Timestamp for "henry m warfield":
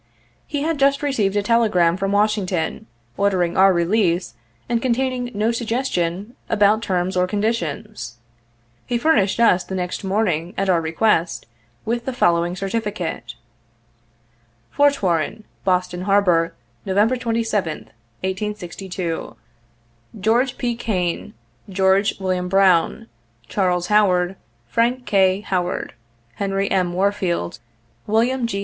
26.41-27.59